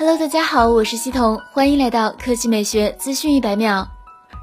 [0.00, 3.84] Hello，大家好，我是西彤，欢迎来到科技美学资讯一百秒。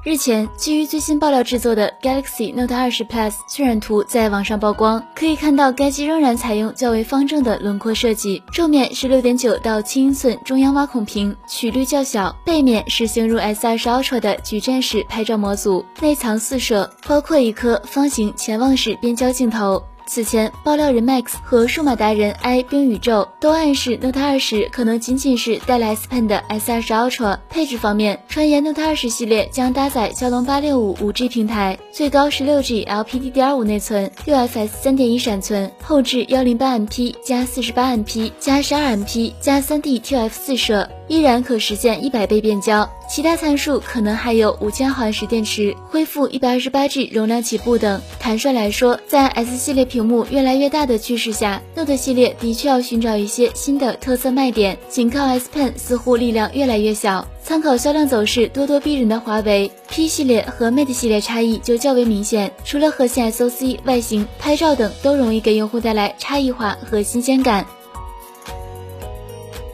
[0.04, 19.82] 日前，基于最新爆料制作的 Galaxy Note 20 Plus 渲染图在网上曝光，可以看到该机仍然采用较为方正的轮廓设计，正面是6.9到7英寸中央挖孔屏，曲率较小；背面是形如 S20 Ultra 的矩阵式拍照模组，内藏四摄，包括一颗方形潜望式变焦镜头。
[20.06, 27.38] 此前，爆料人 Max 和数码达人 i 冰宇宙都暗示 Note 20可能仅仅是带了 S Pen 的 S20 Ultra。
[27.50, 39.98] 配置方面，传言 Note 20系列将搭载骁龙八六五五 G 平台，最高十六 G LPDDR5 内存，UFS 三点一闪存，后置幺零八 MP 加四十八 MP 加十二 MP 加三 D
[39.98, 40.88] T F 四摄。
[41.08, 48.00] 依然可实现一百倍变焦，其他参数可能还有五千毫安时电池、恢复一百二十八 G 容量起步等。
[48.18, 54.76] 坦率来说，在 S 系列屏幕越来越大的趋势下，Note 系列的确要寻找一些新的特色卖点。
[54.88, 57.26] 仅靠 S Pen 似乎力量越来越小。
[57.40, 67.64] 参考销量走势咄咄逼人的华为 P 系列和 Mate 系列差异就较为明显，除了核心 SoC、外形、拍照等都容易给用户带来差异化和新鲜感。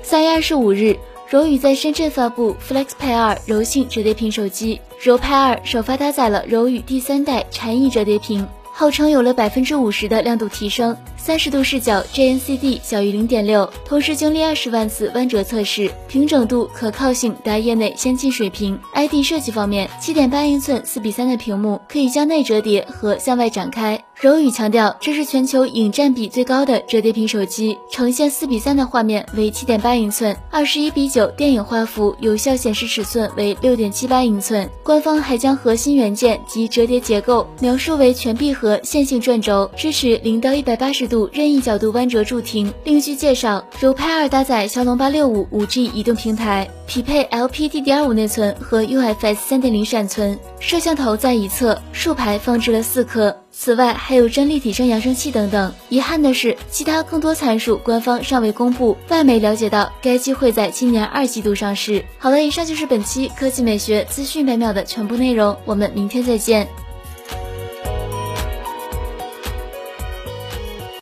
[0.02, 0.98] 三月二十五日。
[1.32, 10.94] 柔宇在深圳发布 Flex Pay 二柔性折叠屏手机，柔派二首发搭载了柔宇第三代禅意折叠屏，号称有了百分之五十的亮度提升。
[11.24, 18.76] 三十度视角 JNCD 小于零点六，同时经历二十万次弯折测试，平整度、可靠性达业内先进水平。
[18.92, 24.02] ID 设计方面，七点八英寸四比三的屏幕可以向内折叠和向外展开。
[24.20, 34.68] 柔宇强调，这是全球影占比最高的折叠屏手机，呈现四比三的画面为七点八英寸，二十一比九电影画幅有效显示尺寸为六点七八英寸。
[34.82, 41.11] 官方还将核心元件及折叠结构描述为全闭合线性转轴，支持零到一百八十。
[41.12, 42.72] 度任意角度弯折助停。
[42.84, 50.38] 另据介绍，柔拍二搭载骁龙八六五五 G 移动平台，匹配 LPDDR5 内存和 UFS 三点零闪存。
[50.58, 53.36] 摄像头在一侧，竖排放置了四颗。
[53.50, 55.70] 此外还有真立体声扬声器等等。
[55.90, 58.96] 遗憾的是，其他更多参数官方尚未公布。
[59.08, 62.02] 外媒了解到，该机会在今年二季度上市。
[62.18, 66.66] 好了，以上就是本期科技美学资讯百秒的全部内容，我们明天再见。